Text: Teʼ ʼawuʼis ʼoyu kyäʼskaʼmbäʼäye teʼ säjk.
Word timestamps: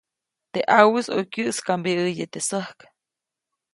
Teʼ 0.51 0.65
ʼawuʼis 0.73 1.07
ʼoyu 1.13 1.29
kyäʼskaʼmbäʼäye 1.33 2.25
teʼ 2.33 2.45
säjk. 2.49 2.79